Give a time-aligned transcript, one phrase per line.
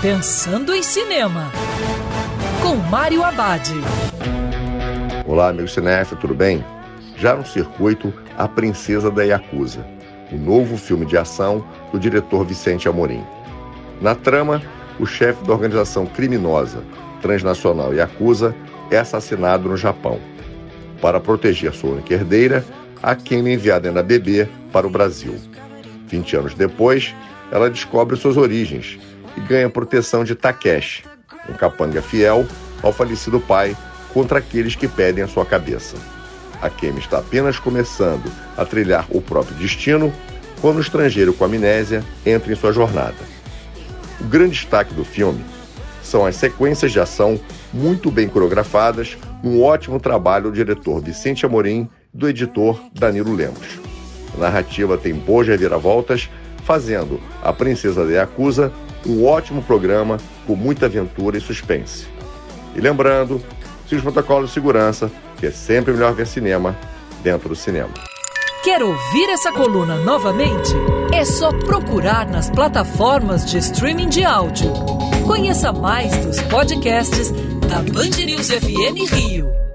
[0.00, 1.50] Pensando em Cinema,
[2.62, 3.68] com Mário Abad.
[5.26, 6.64] Olá, amigo cinéfilo, tudo bem?
[7.16, 9.84] Já no circuito A Princesa da Yakuza,
[10.30, 13.24] o novo filme de ação do diretor Vicente Amorim.
[14.00, 14.62] Na trama,
[15.00, 16.84] o chefe da organização criminosa
[17.20, 18.54] transnacional Yakuza
[18.92, 20.20] é assassinado no Japão.
[21.02, 22.64] Para proteger sua única herdeira,
[23.02, 25.34] a Ken é enviada na bebê para o Brasil.
[26.06, 27.16] 20 anos depois,
[27.50, 28.96] ela descobre suas origens
[29.38, 31.04] e ganha proteção de Takeshi,
[31.48, 32.44] um capanga fiel
[32.82, 33.76] ao falecido pai
[34.12, 35.96] contra aqueles que pedem a sua cabeça.
[36.60, 40.12] A Kemi está apenas começando a trilhar o próprio destino
[40.60, 43.14] quando o estrangeiro com amnésia entra em sua jornada.
[44.20, 45.44] O grande destaque do filme
[46.02, 47.38] são as sequências de ação
[47.72, 53.78] muito bem coreografadas, um ótimo trabalho do diretor Vicente Amorim e do editor Danilo Lemos.
[54.34, 56.28] A narrativa tem boas reviravoltas,
[56.64, 58.72] fazendo A Princesa de Yakuza
[59.06, 62.06] um ótimo programa com muita aventura e suspense.
[62.74, 63.42] E lembrando,
[63.88, 66.76] siga os protocolos de segurança, que é sempre melhor ver cinema
[67.22, 67.90] dentro do cinema.
[68.62, 70.74] Quer ouvir essa coluna novamente?
[71.12, 74.72] É só procurar nas plataformas de streaming de áudio.
[75.26, 77.30] Conheça mais dos podcasts
[77.68, 79.67] da Band News FM Rio.